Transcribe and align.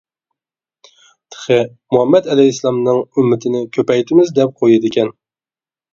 تېخى 1.35 1.57
مۇھەممەد 1.95 2.31
ئەلەيھىسسالامنىڭ 2.35 3.03
ئۈممىتىنى 3.03 3.63
كۆپەيتىمىز 3.79 4.37
دەپ 4.41 4.57
قويىدىكەن. 4.63 5.13